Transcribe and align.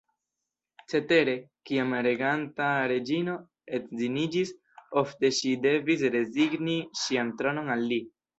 Cetere, 0.91 1.33
kiam 1.69 1.93
reganta 2.07 2.69
reĝino 2.93 3.35
edziniĝis, 3.81 4.55
ofte 5.03 5.33
ŝi 5.41 5.53
devis 5.67 6.07
rezigni 6.17 6.79
ŝian 7.05 7.33
tronon 7.43 7.73
al 7.77 7.87
li. 7.95 8.03